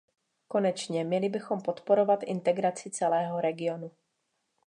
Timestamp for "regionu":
3.41-3.91